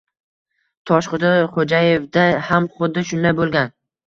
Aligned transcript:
Toshxo‘ja 0.91 1.33
Xo‘jayevda 1.57 2.25
ham 2.49 2.71
xuddi 2.79 3.05
shunday 3.13 3.39
bo‘lgan. 3.43 3.73